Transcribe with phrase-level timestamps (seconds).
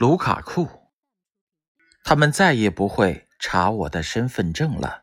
[0.00, 0.68] 卢卡库。
[2.04, 5.02] 他们再也不会查我的身份证了。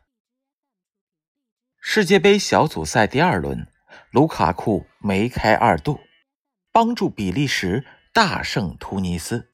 [1.78, 3.70] 世界杯小组赛第二轮，
[4.10, 6.00] 卢卡库梅开二度，
[6.72, 7.84] 帮助比利时
[8.14, 9.52] 大胜突尼斯。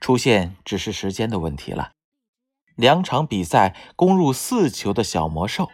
[0.00, 1.92] 出现只是时间的问题了。
[2.74, 5.70] 两场比赛攻入四球的小魔兽，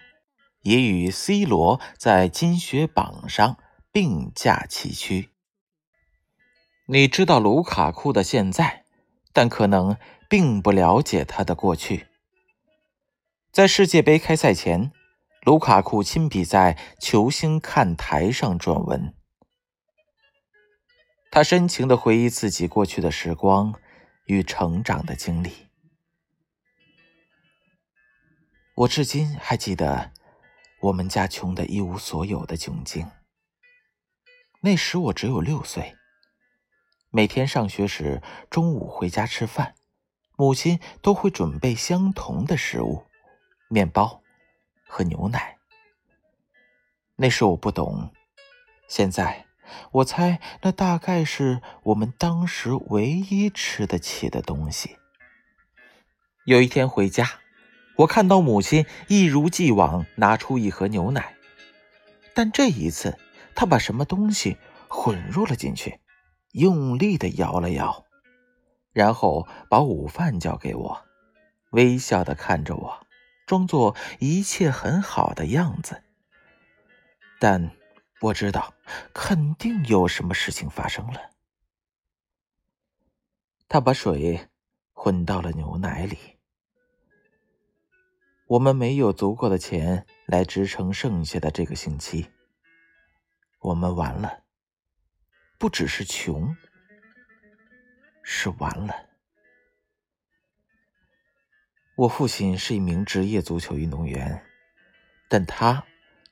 [0.60, 3.56] 也与 C 罗在金靴榜上
[3.90, 5.30] 并驾齐驱。
[6.88, 8.81] 你知道卢卡库的现在，
[9.32, 9.96] 但可能
[10.28, 12.06] 并不了解他的过去。
[13.50, 14.92] 在世界杯开赛前，
[15.42, 19.14] 卢卡库亲笔在球星看台上撰文，
[21.30, 23.74] 他深情的回忆自己过去的时光
[24.26, 25.68] 与成长的经历。
[28.74, 30.12] 我至今还记得
[30.80, 33.10] 我们家穷得一无所有的窘境。
[34.62, 35.94] 那时我只有六岁，
[37.14, 39.74] 每天上学时，中午回家吃饭，
[40.34, 43.04] 母亲都会准备相同的食物：
[43.68, 44.22] 面包
[44.88, 45.58] 和牛奶。
[47.16, 48.14] 那时我不懂，
[48.88, 49.44] 现在
[49.90, 54.96] 我猜那大概是我们当时唯一吃得起的东西。
[56.46, 57.28] 有一天回家。
[57.96, 61.36] 我看到母亲一如既往拿出一盒牛奶，
[62.32, 63.18] 但这一次
[63.54, 64.56] 她把什么东西
[64.88, 66.00] 混入了进去，
[66.52, 68.04] 用力的摇了摇，
[68.92, 71.04] 然后把午饭交给我，
[71.70, 73.06] 微笑的看着我，
[73.46, 76.02] 装作一切很好的样子。
[77.40, 77.70] 但
[78.20, 78.72] 我知道，
[79.12, 81.30] 肯定有什么事情发生了。
[83.68, 84.48] 他把水
[84.92, 86.18] 混到了牛奶里。
[88.46, 92.30] 我们没有足够的钱来支撑剩下的这个星期。
[93.60, 94.42] 我们完了，
[95.62, 96.56] 不只是穷，
[98.24, 98.92] 是完了。
[101.94, 104.44] 我父亲是一名职业足球运动员，
[105.28, 105.84] 但他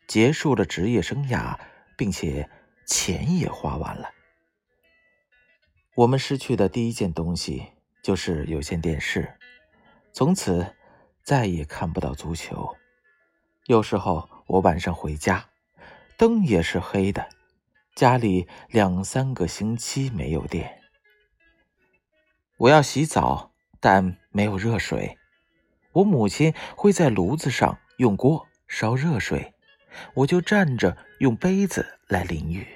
[0.09, 1.57] 结束了职业生涯，
[1.97, 2.51] 并且
[2.89, 4.11] 钱也花完了。
[5.95, 7.71] 我们失去的第一件东西
[8.03, 9.33] 就是有线电视，
[10.13, 10.75] 从此。
[11.23, 12.77] 再也看不到足球。
[13.67, 15.49] 有时候我晚上回家，
[16.17, 17.29] 灯也是黑的，
[18.01, 20.81] 家里两三个星期没有电。
[22.57, 25.19] 我要洗澡，但没有热水。
[25.93, 29.53] 我母亲会在炉子上用锅烧热水，
[30.15, 32.67] 我就站着用杯子来淋浴。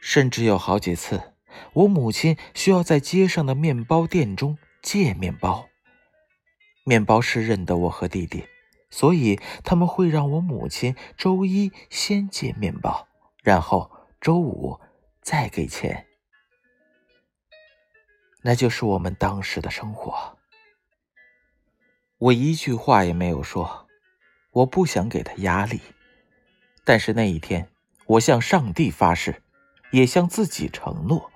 [0.00, 1.34] 甚至有好几次，
[1.72, 5.68] 我母亲需要在街上的面包店中借面包。
[6.82, 8.44] 面包师认得我和弟弟，
[8.90, 13.05] 所以他们会让我母亲周一先借面包，
[13.46, 13.88] 然后
[14.20, 14.76] 周五
[15.22, 16.04] 再给钱。
[18.42, 20.36] 那就是我们当时的生活。
[22.18, 23.86] 我一句话也没有说，
[24.50, 25.80] 我不想给他压力。
[26.84, 27.68] 但是那一天，
[28.06, 29.40] 我向上帝发誓，
[29.92, 31.30] 也向自己承诺，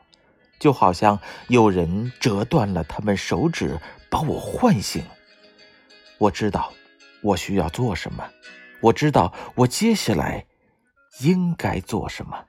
[0.59, 3.79] 就好像有人折断了他们手指，
[4.11, 5.05] 把我唤醒。
[6.19, 6.73] 我知道
[7.23, 8.29] 我需要做什么，
[8.81, 10.47] 我知道我接下来
[11.19, 12.47] 应该做什么。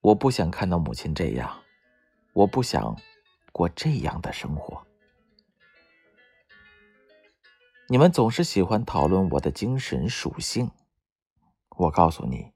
[0.00, 1.60] 我不想看到母亲这样，
[2.32, 2.96] 我不想
[3.52, 4.86] 过这样的生活。
[7.88, 10.70] 你们总是喜欢讨论我的精神属性，
[11.76, 12.52] 我告诉你，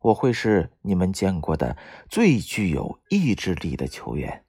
[0.00, 1.76] 我会是你们见过的
[2.08, 4.44] 最具有意志力的球员，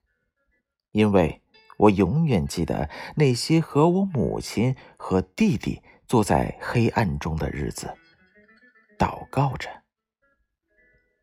[0.92, 1.42] 因为。
[1.80, 7.96] 我永远记得那些和我母亲和弟弟坐在黑暗中的日子，
[9.00, 9.82] 祷告着，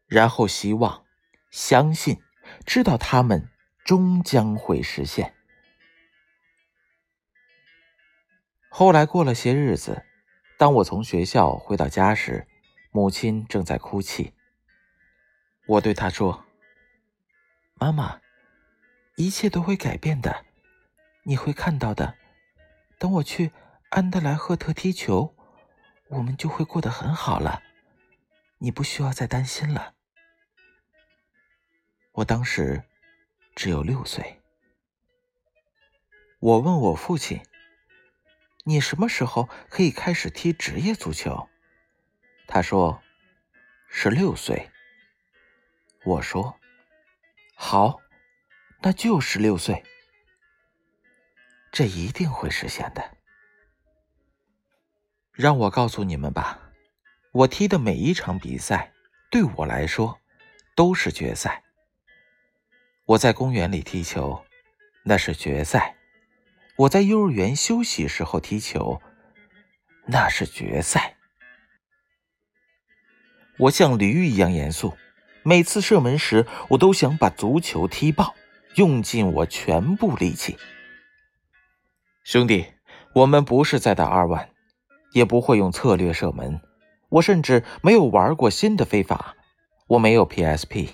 [0.06, 1.04] 然后希望、
[1.53, 2.20] 相信、
[2.64, 3.48] 知道他们
[3.84, 5.34] 终将会实现。
[8.70, 10.04] 后来过了些日子，
[10.59, 12.48] 当我从学校回到家时，
[12.91, 14.33] 母亲正在哭泣。
[15.66, 16.45] 我对她说
[17.78, 18.21] ：“妈妈。”
[19.18, 20.45] 一切都会改变的，
[21.22, 22.16] 你会看到的。
[22.98, 23.50] 等我去
[23.89, 25.34] 安德莱赫特踢球，
[26.09, 27.62] 我们就会过得很好了。
[28.58, 29.94] 你不需要再担心了。
[32.12, 32.82] 我当时
[33.54, 34.42] 只有六岁。
[36.38, 37.42] 我问我父亲
[38.64, 41.48] ：“你什么时候可以开始踢职业足球？”
[42.47, 43.03] 他说
[43.88, 44.70] ：“十六岁。”
[46.04, 46.59] 我说
[47.56, 48.00] ：“好。”
[48.82, 49.82] 那就十六岁，
[51.72, 53.16] 这一定会实现的。
[55.32, 56.66] 让我告诉你们吧，
[57.36, 58.92] 我踢的每一场比赛，
[59.30, 60.18] 对我来说
[60.74, 61.62] 都是决赛。
[63.04, 64.42] 我在公园里踢球，
[65.04, 65.94] 那是决赛；
[66.77, 69.03] 我在幼儿园休息时候踢球，
[70.06, 71.16] 那是决赛。
[73.59, 74.97] 我像驴一样严肃，
[75.42, 78.34] 每次射门时，我都想把足球踢爆，
[78.77, 80.56] 用尽我全部力气。
[82.24, 82.72] 兄弟，
[83.12, 84.48] 我们不是在打二万，
[85.12, 86.59] 也不会用策略射门。
[87.16, 89.36] 我甚至没有玩过新的非法，
[89.86, 90.91] 我没有 PSP，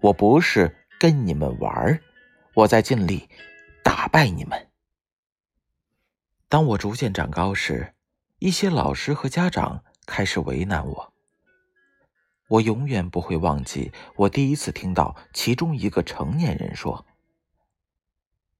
[0.00, 2.00] 我不是跟你们玩，
[2.54, 3.28] 我在尽力
[3.82, 4.68] 打败你们。
[6.48, 7.94] 当我逐渐长高时，
[8.38, 11.12] 一些老师和家长开始为难我。
[12.48, 17.06] 我永远不会忘记我第一次听到其中一个成年人说：“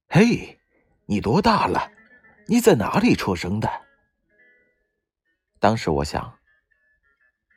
[0.09, 0.61] 嘿，
[1.07, 1.91] 你多大了？
[2.47, 3.69] 你在哪里出生的？”
[5.61, 6.40] 当时我想。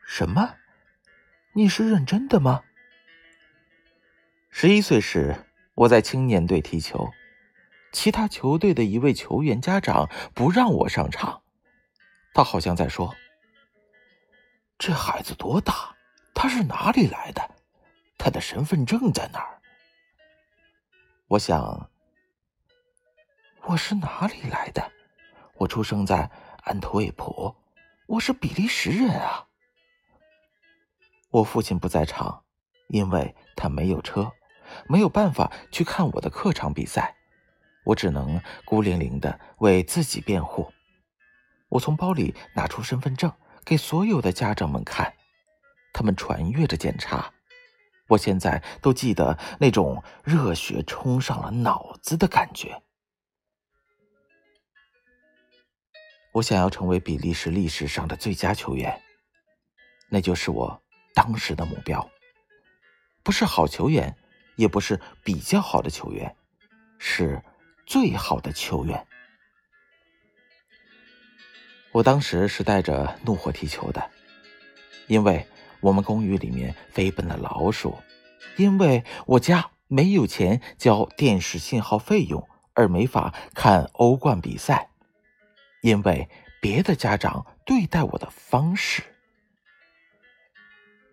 [0.05, 0.55] 什么？
[1.53, 2.63] 你是认真的吗？
[4.49, 5.35] 十一岁时，
[5.75, 7.09] 我在青年队踢球，
[7.91, 11.41] 其他球队的一位球员家长不让我上场，
[12.33, 13.15] 他好像在说
[14.77, 15.95] ：“这孩子多大？
[16.35, 17.55] 他是哪里来的？
[18.17, 19.61] 他的身份证在哪儿？”
[21.29, 21.89] 我想，
[23.63, 24.91] 我是哪里来的？
[25.55, 26.29] 我出生在
[26.63, 27.55] 安特卫普，
[28.07, 29.47] 我是比利时人啊。
[31.33, 32.43] 我父亲不在场，
[32.89, 34.31] 因为他没有车，
[34.87, 37.15] 没有办法去看我的客场比赛。
[37.85, 40.71] 我只能孤零零的为自己辩护。
[41.69, 43.33] 我从包里拿出身份证，
[43.65, 45.11] 给所有的家长们看，
[45.91, 47.33] 他们传阅着检查。
[48.09, 52.83] 我现在都记得那种热血冲上了脑子的感觉。
[56.33, 59.01] 我想要成为比利时历史上的最佳球员，
[60.09, 60.82] 那就是我。
[61.13, 62.09] 当时的目标，
[63.21, 64.15] 不是好球员，
[64.55, 66.35] 也不是比较好的球员，
[66.97, 67.41] 是
[67.85, 69.05] 最好的球员。
[71.91, 74.09] 我当时是带着怒火踢球的，
[75.07, 75.47] 因为
[75.79, 77.95] 我们公寓里面飞奔了老鼠，
[78.57, 84.89] 因为我家没有钱交电视信号费用而没法看欧冠比赛，
[85.83, 86.27] 因为
[86.59, 89.03] 别的家长对待我的方式。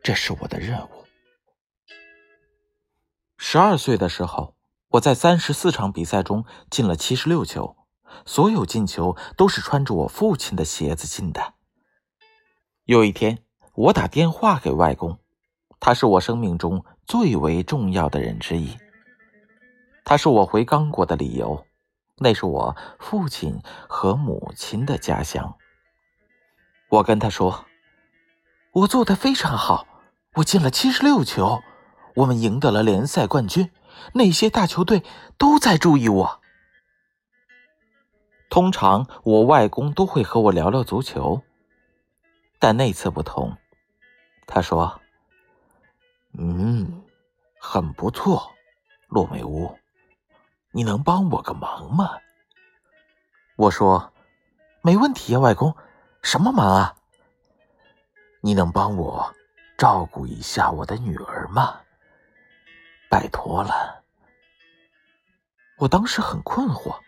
[0.03, 1.05] 这是我的任务。
[3.37, 4.55] 十二岁的时候，
[4.89, 7.77] 我在三十四场比赛中进了七十六球，
[8.25, 11.55] 所有进球都是穿着我父亲的鞋子进的。
[12.85, 13.39] 有一天，
[13.75, 15.19] 我打电话给外公，
[15.79, 18.77] 他是我生命中最为重要的人之一，
[20.05, 21.67] 他是我回刚果的理由，
[22.17, 25.57] 那是我父亲和母亲的家乡。
[26.89, 27.67] 我跟他说
[28.73, 29.87] ：“我做的非常好。”
[30.37, 31.61] 我进了七十六球，
[32.15, 33.71] 我们赢得了联赛冠军。
[34.15, 35.03] 那些大球队
[35.37, 36.41] 都在注意我。
[38.49, 41.43] 通常我外公都会和我聊聊足球，
[42.59, 43.57] 但那次不同。
[44.47, 45.01] 他说
[46.39, 47.03] ：“嗯，
[47.61, 48.51] 很不错，
[49.09, 49.77] 洛美乌，
[50.71, 52.19] 你能帮我个忙吗？”
[53.57, 54.13] 我说
[54.81, 55.77] ：“没问题呀，外公，
[56.23, 56.97] 什么忙啊？
[58.41, 59.35] 你能帮我？”
[59.81, 61.81] 照顾一下我的女儿吗？
[63.09, 64.05] 拜托了。
[65.79, 67.01] 我当时很困惑。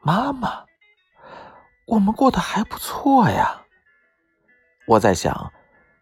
[0.00, 0.64] 妈妈，
[1.86, 3.62] 我们过得还不错呀。
[4.86, 5.52] 我在想，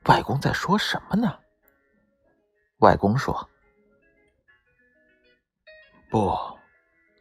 [0.04, 1.36] 外公在说什么呢？
[2.78, 3.50] 外公说
[6.08, 6.32] ：“不，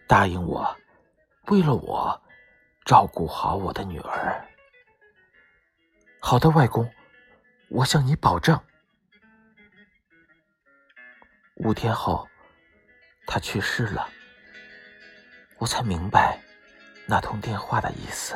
[0.08, 0.77] 答应我，
[1.48, 2.22] 为了我，
[2.86, 4.48] 照顾好我的女儿。”
[6.22, 6.88] 好的，外公。
[7.70, 8.60] 我向你保证，
[11.56, 12.28] 五天后
[13.26, 14.08] 他去世了，
[15.58, 16.42] 我才明白
[17.06, 18.36] 那通电话的意思。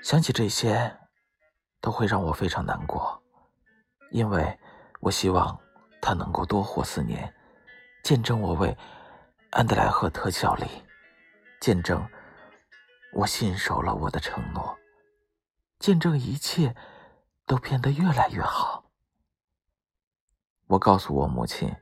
[0.00, 0.96] 想起这些，
[1.80, 3.20] 都会让我非常难过，
[4.10, 4.58] 因为
[5.00, 5.58] 我希望
[6.00, 7.34] 他能够多活四年，
[8.04, 8.74] 见证我为
[9.50, 10.66] 安德莱赫特效力，
[11.60, 12.08] 见证
[13.12, 14.78] 我信守了我的承诺。
[15.78, 16.74] 见证一切
[17.46, 18.90] 都变得越来越好。
[20.66, 21.74] 我告诉我母亲，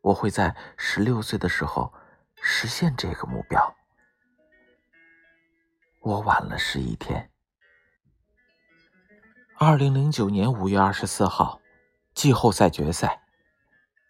[0.00, 1.92] 我会在十六岁的时候
[2.40, 3.76] 实现这个目标。
[6.00, 7.30] 我晚了十一天。
[9.58, 11.60] 二零零九年五月二十四号，
[12.14, 13.20] 季后赛决赛，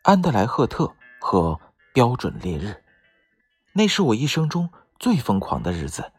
[0.02, 1.58] 安德莱赫特和
[1.92, 2.84] 标准烈日，
[3.72, 4.70] 那是我一生中
[5.00, 6.12] 最疯狂的日子。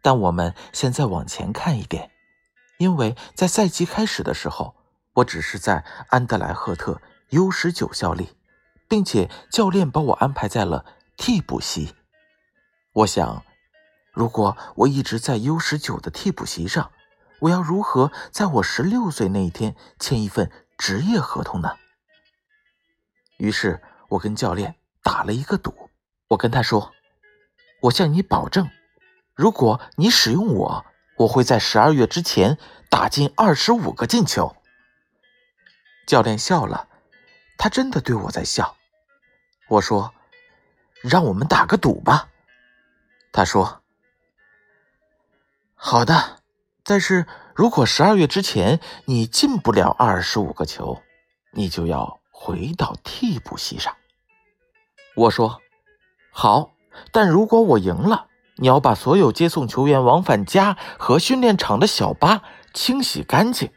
[0.00, 2.12] 但我们现在往前看一点。
[2.78, 4.76] 因为在赛季开始的时候，
[5.14, 8.36] 我只是在安德莱赫特 U 十九效力，
[8.88, 10.84] 并且教练把我安排在了
[11.16, 11.94] 替补席。
[12.92, 13.44] 我想，
[14.12, 16.90] 如果我一直在 U 十九的替补席上，
[17.40, 21.76] 我要如何在我十六岁那一天签一份职业合同呢？
[23.38, 25.90] 于是我跟教练打了一个赌，
[26.28, 26.92] 我跟他说
[27.82, 28.70] ：“我向你保证，
[29.34, 32.58] 如果你使用我，我会在十二月之前
[32.88, 34.56] 打进二十五个进球。”
[36.06, 36.88] 教练笑了，
[37.58, 38.76] 他真的对我在笑。
[39.68, 40.14] 我说
[41.02, 42.28] ：“让我们打个赌吧。”
[43.32, 43.82] 他说
[45.74, 46.38] ：“好的，
[46.84, 51.02] 但是如果十二月之前你进不了二十五个球，
[51.52, 53.96] 你就要回到替补席上。”
[55.16, 55.60] 我说
[56.30, 56.74] ：“好，
[57.10, 63.70] 但如果我赢了，你要把所有接送球员往返家和训练场的小巴清洗干净。”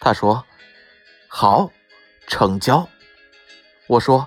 [0.00, 0.44] 他说。
[1.28, 1.70] 好，
[2.28, 2.88] 成交。
[3.88, 4.26] 我说，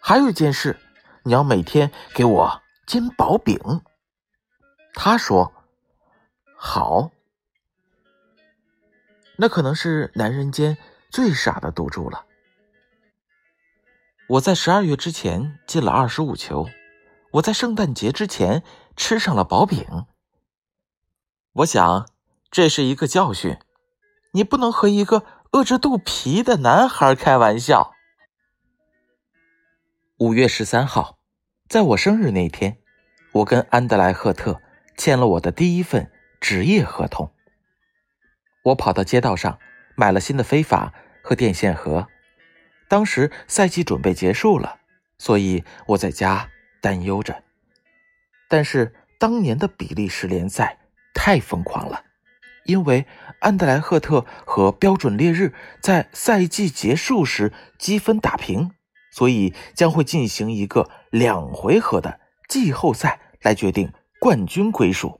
[0.00, 0.78] 还有一件事，
[1.24, 3.82] 你要每天给我煎薄饼。
[4.94, 5.52] 他说，
[6.56, 7.10] 好。
[9.36, 10.78] 那可能是男人间
[11.10, 12.24] 最傻的赌注了。
[14.28, 16.66] 我在十二月之前进了二十五球，
[17.32, 18.62] 我在圣诞节之前
[18.96, 20.06] 吃上了薄饼。
[21.52, 22.08] 我想，
[22.50, 23.58] 这是一个教训，
[24.32, 25.24] 你不能和一个。
[25.52, 27.92] 饿着肚皮的男孩开玩笑。
[30.18, 31.18] 五月十三号，
[31.70, 32.82] 在我生日那天，
[33.32, 34.60] 我跟安德莱赫特
[34.98, 37.32] 签了我的第一份职业合同。
[38.64, 39.58] 我跑到街道上
[39.96, 40.92] 买了新的飞法
[41.22, 42.06] 和电线盒。
[42.86, 44.80] 当时赛季准备结束了，
[45.16, 47.42] 所以我在家担忧着。
[48.48, 50.78] 但是当年的比利时联赛
[51.14, 52.04] 太疯狂了。
[52.64, 53.06] 因为
[53.40, 58.72] 安德莱赫特和标准烈日在赛季结束时积分打平，
[59.10, 65.18] 所以将会进行一个两回合的季后赛来决定冠军归属。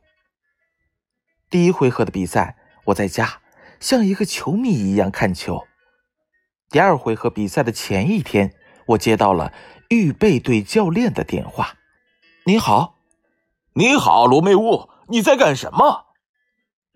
[1.48, 3.40] 第一回合的比赛，我在家
[3.80, 5.66] 像一个球迷一样看球。
[6.68, 8.52] 第二回合比赛的前一天，
[8.88, 9.52] 我接到了
[9.88, 11.74] 预备队教练的电话
[12.44, 12.94] ：“你好，
[13.74, 16.06] 你好，罗梅乌，你在干什么？”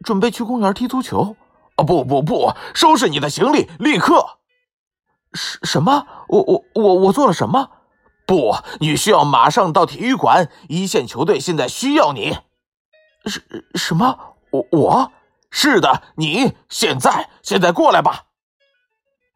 [0.05, 1.37] 准备去公园踢足球？
[1.77, 4.39] 啊，不不不，收拾你的行李，立刻！
[5.33, 6.07] 什什么？
[6.29, 7.71] 我我我我做了什么？
[8.27, 12.39] 不，你需要马上到体育馆，一线球队现在需要你。
[13.27, 13.43] 什
[13.75, 14.37] 什么？
[14.51, 15.13] 我我？
[15.51, 18.27] 是的，你现在现在过来吧！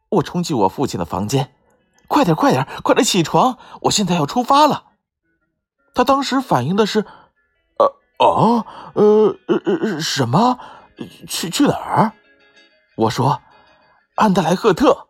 [0.09, 1.53] 我冲进我父亲的房间，
[2.07, 3.57] 快点快点快点起床！
[3.81, 4.85] 我现在要出发了。
[5.93, 7.05] 他当时反应的是。
[7.77, 10.59] 呃哦，呃呃呃，什么？
[11.27, 12.13] 去去哪儿？
[12.95, 13.43] 我说，
[14.15, 15.09] 安德莱赫特。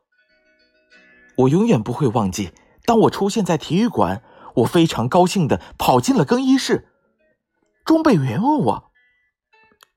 [1.37, 2.51] 我永远不会忘记，
[2.83, 4.21] 当我出现在体育馆，
[4.55, 6.89] 我非常高兴的跑进了更衣室。
[7.85, 8.91] 中备员问我：“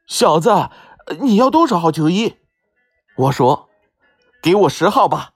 [0.06, 0.70] 小子，
[1.18, 2.36] 你要多少号球衣？”
[3.16, 3.68] 我说
[4.40, 5.32] ：“给我十号吧。”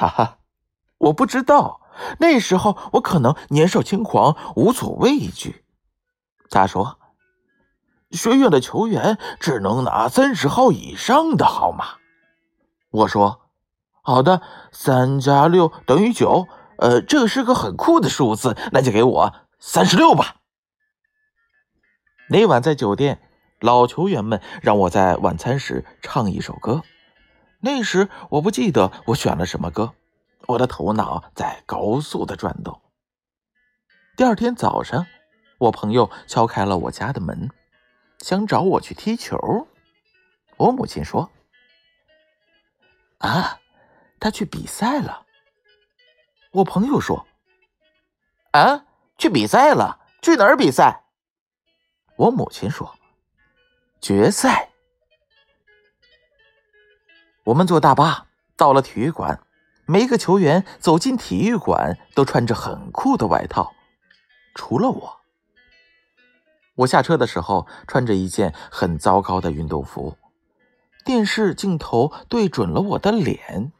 [0.00, 0.38] 哈哈，
[0.96, 1.82] 我不知道，
[2.20, 5.62] 那时候我可能年少轻狂，无所畏惧。
[6.48, 6.98] 他说
[8.10, 11.96] ：“学院的球员只能拿三十号以上的号码。”
[12.90, 13.50] 我说
[14.00, 14.40] ：“好的，
[14.72, 16.48] 三加六等于九。
[16.78, 20.36] 呃，这是个很酷的数字，那就给我三十六吧。”
[22.30, 23.20] 那晚在酒店，
[23.60, 26.82] 老球员们让我在晚餐时唱一首歌。
[27.60, 29.94] 那时我不记得我选了什么歌，
[30.48, 32.80] 我的头脑在高速的转动。
[34.16, 35.06] 第二天早上。
[35.60, 37.50] 我朋友敲开了我家的门，
[38.20, 39.68] 想找我去踢球。
[40.56, 41.30] 我母亲说
[43.20, 43.60] ：“啊，
[44.18, 45.26] 他去比赛了。”
[46.52, 47.26] 我朋友说
[48.52, 48.86] ：“啊，
[49.18, 50.00] 去比赛了？
[50.22, 51.04] 去哪儿比赛？”
[52.16, 52.94] 我母亲说
[54.00, 54.69] ：“决赛。”
[57.50, 59.40] 我们坐大巴到了体育馆，
[59.84, 63.72] 每个球员走进体育馆都穿着很酷的外套，
[64.54, 65.20] 除了我。
[66.76, 70.16] 我下车的时候穿着一件很糟糕的运动服，
[71.04, 73.72] 电视镜头对准了我的脸。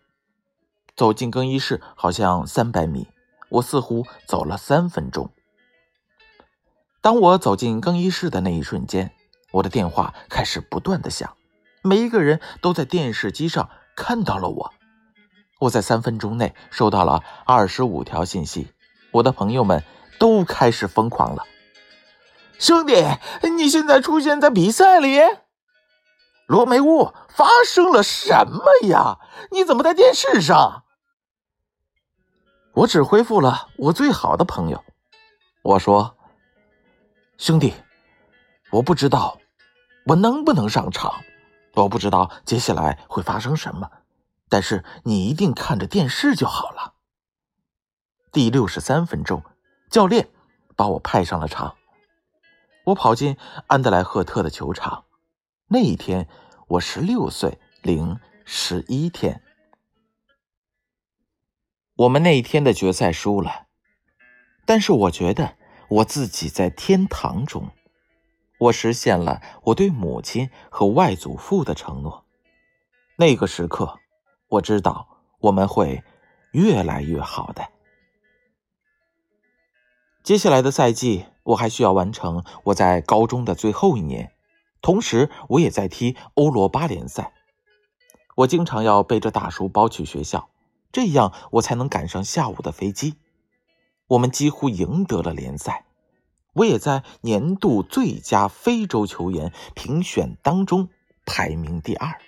[0.97, 3.07] 走进更衣室好像三百米，
[3.51, 5.31] 我似乎走了三分钟。
[7.01, 9.13] 当我走进更衣室的那一瞬间，
[9.53, 11.37] 我的电话开始不断的响，
[11.83, 14.75] 每一个人都在电视机上看到了我。
[15.61, 18.73] 我在三分钟内收到了二十五条信息，
[19.13, 19.85] 我的朋友们
[20.19, 21.45] 都开始疯狂了。
[22.59, 22.95] 兄弟，
[23.57, 25.19] 你现在出现在比赛里。
[26.47, 29.19] 罗梅乌，发生了什么呀？
[29.53, 30.85] 你怎么在电视上？
[32.73, 34.85] 我只恢复了我最好的朋友。
[35.63, 36.17] 我说
[37.39, 37.75] ：“兄弟，
[38.71, 39.39] 我不知道
[40.07, 41.21] 我能不能上场，
[41.75, 43.91] 我不知道接下来会发生什么，
[44.49, 46.95] 但是你一定看着电视就好了。”
[48.33, 49.43] 第六十三分钟，
[49.91, 50.29] 教练
[50.77, 51.77] 把我派上了场。
[52.87, 53.37] 我跑进
[53.67, 55.05] 安德莱赫特的球场。
[55.69, 56.29] 那一天，
[56.67, 59.43] 我十六岁零十一天。
[61.97, 63.67] 我们那一天的决赛输了，
[64.65, 65.57] 但是我觉得
[65.89, 67.71] 我自己在天堂中，
[68.61, 72.25] 我实现了我对母亲和外祖父的承诺。
[73.17, 73.99] 那个时刻，
[74.49, 75.09] 我知道
[75.41, 76.05] 我们会
[76.53, 77.71] 越来越好的。
[80.23, 84.33] 接下来的赛季，我还需要完成我在高中的最后一年。
[84.83, 87.33] 同时，我也在踢欧罗巴联赛。
[88.37, 90.51] 我经常要背着大书包去学校，
[90.93, 93.17] 这样我才能赶上下午的飞机。
[94.09, 95.85] 我们几乎赢得了联赛，
[96.53, 100.89] 我也在年度最佳非洲球员评选当中
[101.25, 102.21] 排名第二。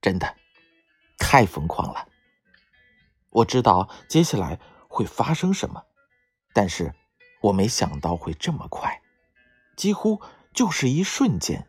[0.00, 0.36] 真的，
[1.18, 2.08] 太疯狂了！
[3.30, 4.58] 我知道接下来
[4.88, 5.84] 会发生什么，
[6.52, 6.94] 但是
[7.40, 9.00] 我没想到会这么快，
[9.76, 10.20] 几乎。
[10.54, 11.66] 就是一瞬间，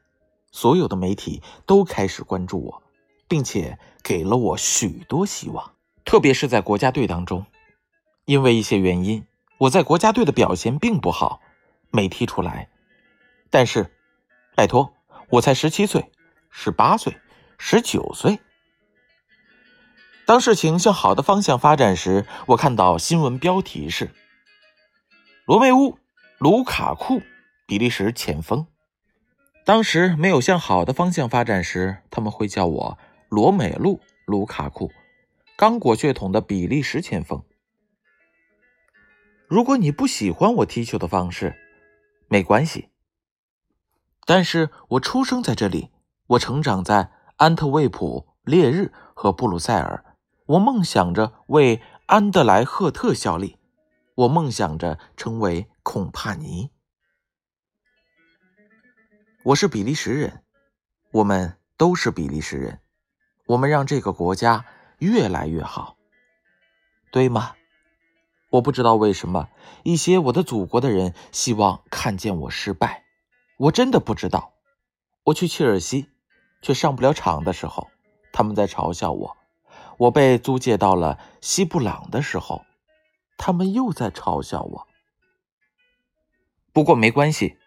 [0.52, 2.84] 所有的媒体都开始关注我，
[3.30, 5.76] 并且给了我许多希望。
[6.04, 7.46] 特别是在国家队当中，
[8.26, 9.26] 因为一些原因，
[9.58, 11.42] 我在国家队的表现并不好，
[11.92, 12.70] 没踢出来。
[13.50, 13.92] 但是，
[14.56, 14.94] 拜托，
[15.30, 16.12] 我才十七岁、
[16.50, 17.18] 十八岁、
[17.58, 18.40] 十九岁。
[20.26, 24.12] 当事情向好的方向发展时，我看到新闻标题是：
[25.46, 26.00] 罗梅乌、
[26.40, 27.22] 卢卡库，
[27.68, 28.66] 比利时前锋。
[29.66, 32.98] 当时没有向好的方向发展时，他们会叫我
[33.30, 34.92] 罗美路卢卡库，
[35.56, 37.44] 刚果血统的比利时前锋。
[39.54, 41.56] 如果你不喜欢我踢球的方式，
[42.28, 42.90] 没关系。
[44.26, 45.92] 但是我出生在这里，
[46.26, 53.60] 我成长在安特卫普、烈日和布鲁塞尔，我梦想着为安德莱赫特效力，
[54.16, 56.72] 我梦想着成为孔帕尼。
[59.44, 60.42] 我是比利时人，
[61.12, 62.80] 我们都是比利时人，
[63.46, 64.66] 我们让这个国家
[64.98, 65.96] 越来越好，
[67.12, 67.54] 对吗？
[68.54, 69.50] 我不知道为什么
[69.82, 73.04] 一些我的祖国的人希望看见我失败，
[73.58, 74.54] 我真的不知道。
[75.24, 76.10] 我去切尔西，
[76.62, 77.88] 却上不了场的时候，
[78.32, 79.36] 他们在嘲笑我；
[79.98, 82.64] 我被租借到了西布朗的时候，
[83.38, 84.88] 他们又在嘲笑我。
[86.72, 87.58] 不过没关系。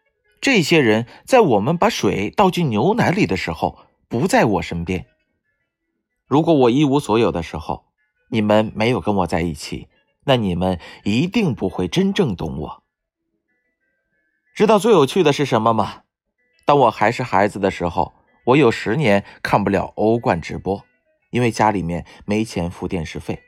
[0.40, 5.06] 这些人在我们把水倒进牛奶里的时候不在我身边。
[6.26, 7.86] 如果我一无所有的时候，
[8.30, 9.88] 你们没有跟我在一起，
[10.26, 12.82] 那你们一定不会真正懂我。
[14.54, 16.02] 知道最有趣的是什么吗？
[16.64, 20.84] 当我还是孩子的时候，我有十年看不了欧冠直播，
[21.30, 23.42] 因为家里面没钱付电视费。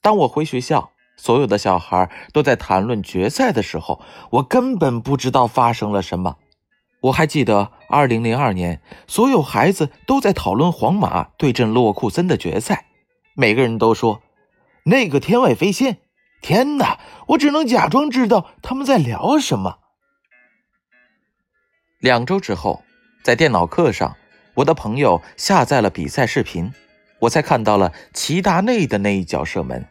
[0.00, 0.92] 当我回学校。
[1.14, 6.38] 所有的小孩都在谈论决赛的时候，我根本不知道发生了什么。
[7.02, 12.86] 我还记得2002年，所有孩子都在讨论皇马对阵洛库森的决赛，
[13.34, 14.22] 每个人都说
[14.84, 15.98] 那个天外飞仙。
[16.40, 16.98] 天哪！
[17.28, 19.78] 我只能假装知道他们在聊什么。
[22.00, 22.82] 两周之后，
[23.22, 24.16] 在电脑课上，
[24.54, 26.74] 我的朋友下载了比赛视频，
[27.20, 29.86] 我才看到了齐达内的那一脚射门。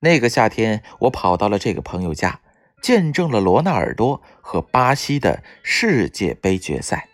[0.00, 2.42] 那个夏天，我跑到了这个朋友家，
[2.82, 7.08] 见证了罗纳尔多和巴西的世界杯决赛。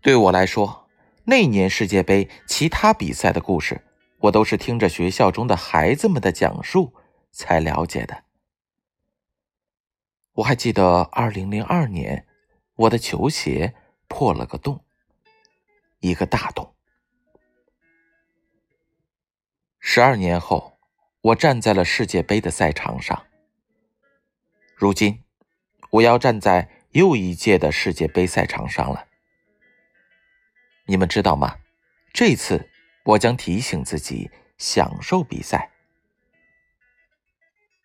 [0.00, 0.88] 对我来说，
[1.24, 3.82] 那年世界杯其他比赛的故事，
[4.18, 6.94] 我都是听着学校中的孩子们的讲述
[7.30, 8.24] 才了解的。
[10.32, 12.26] 我还记得2002年，
[12.74, 13.74] 我的球鞋
[14.06, 14.84] 破了个洞，
[16.00, 16.74] 一个大洞。
[19.78, 20.78] 十二年后。
[21.20, 23.26] 我站在了世界杯的赛场上。
[24.76, 25.24] 如今，
[25.90, 29.08] 我要站在又一届的世界杯赛场上了。
[30.86, 31.58] 你们知道吗？
[32.12, 32.70] 这次
[33.08, 35.70] 我将提醒自己享受比赛。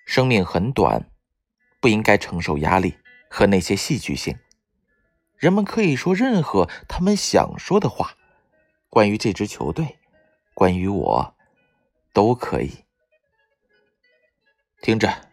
[0.05, 1.09] 生命很短，
[1.79, 2.97] 不应该承受压力
[3.29, 4.37] 和那些戏剧性。
[5.37, 8.17] 人们可以说任何他们想说的话，
[8.89, 9.97] 关于这支球队，
[10.53, 11.35] 关于我，
[12.11, 12.83] 都可以。
[14.81, 15.29] 听着，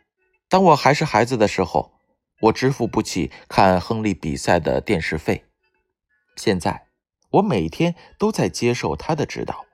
[0.48, 1.92] 当我还是孩子的时候，
[2.42, 5.44] 我支付不起看亨利比赛的电视费，
[6.36, 6.86] 现在，
[7.30, 9.66] 我每天都在接受他的指导。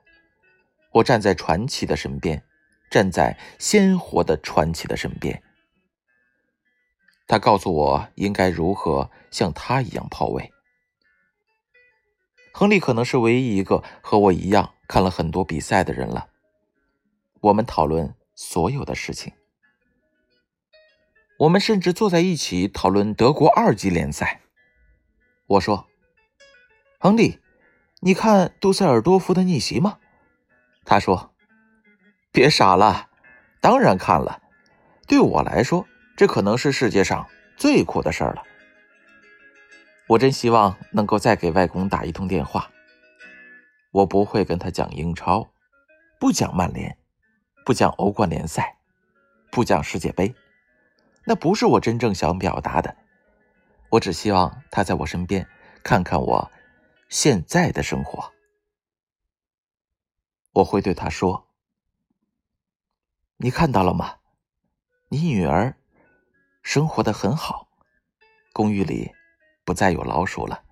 [0.96, 2.42] 我站在传奇的身边，
[2.90, 5.42] 站在鲜活的传奇的身边。
[7.26, 10.52] 他告诉我应该如何像他一样跑位。
[12.54, 16.28] 亨利可能是唯一一个和我一样看了很多比赛的人了。
[17.40, 19.34] 我们讨论所有的事情，
[21.40, 24.40] 我们甚至坐在一起讨论德国二级联赛。
[25.46, 25.86] 我说
[26.98, 27.38] ：“亨利，
[28.00, 29.98] 你看杜塞尔多夫的逆袭吗？”
[30.86, 31.34] 他说
[32.32, 33.08] ：“别傻了，
[33.60, 34.40] 当然看了。
[35.08, 35.84] 对我来说，
[36.16, 38.42] 这可能是世界上最酷的事儿了。
[40.06, 42.70] 我真希望能够再给外公打一通电话。
[43.90, 45.48] 我不会跟他讲英超，
[46.20, 46.96] 不讲曼联，
[47.64, 48.76] 不讲欧冠联赛，
[49.50, 50.32] 不讲世界杯。
[51.24, 52.96] 那不是我真正想表达的。”
[53.90, 55.46] 我只希望他在我身边，
[55.82, 56.50] 看看我
[57.08, 58.32] 现在的生活。
[60.56, 61.50] 我会对他说
[63.36, 64.20] ：“你看到了吗？
[65.08, 65.76] 你女儿
[66.62, 67.68] 生活的很好，
[68.54, 69.14] 公寓里
[69.66, 70.64] 不再有老鼠了，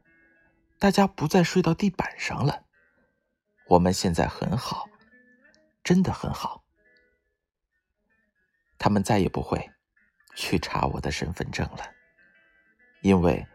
[0.78, 2.64] 大家不再睡到地板上了。
[3.66, 4.88] 我们现在很好，
[5.82, 6.64] 真的很好。
[8.78, 9.70] 他们再也不会
[10.34, 11.92] 去查我的身份证了。”
[13.02, 13.46] 因为，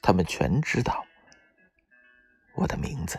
[0.00, 1.04] 他们全知道
[2.54, 3.18] 我的名字。